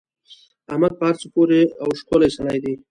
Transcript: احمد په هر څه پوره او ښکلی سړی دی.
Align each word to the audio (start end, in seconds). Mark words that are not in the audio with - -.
احمد 0.71 0.93
په 0.99 1.03
هر 1.09 1.15
څه 1.21 1.27
پوره 1.33 1.61
او 1.81 1.89
ښکلی 1.99 2.29
سړی 2.37 2.57
دی. 2.63 2.73